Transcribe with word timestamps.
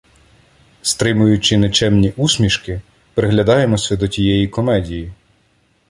Стримуючи 0.81 1.57
нечемні 1.57 2.13
усмішки, 2.17 2.81
приглядаємося 3.13 3.97
до 3.97 4.07
тієї 4.07 4.47
комедії. 4.47 5.11